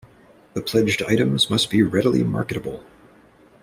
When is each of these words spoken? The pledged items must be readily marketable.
The 0.55 0.63
pledged 0.63 1.03
items 1.03 1.51
must 1.51 1.69
be 1.69 1.83
readily 1.83 2.23
marketable. 2.23 2.83